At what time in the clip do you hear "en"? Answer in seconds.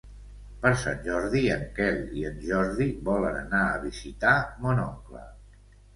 1.57-1.67, 2.31-2.41